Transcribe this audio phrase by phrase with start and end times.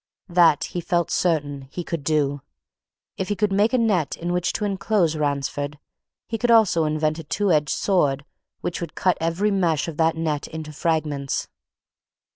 [0.29, 2.41] That, he felt certain, he could do
[3.17, 5.77] if he could make a net in which to enclose Ransford
[6.27, 8.25] he could also invent a two edged sword
[8.61, 11.49] which would cut every mesh of that net into fragments.